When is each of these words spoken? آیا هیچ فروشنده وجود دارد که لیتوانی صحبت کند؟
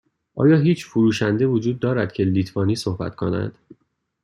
آیا 0.35 0.57
هیچ 0.57 0.85
فروشنده 0.85 1.47
وجود 1.47 1.79
دارد 1.79 2.13
که 2.13 2.23
لیتوانی 2.23 2.75
صحبت 2.75 3.15
کند؟ 3.15 3.57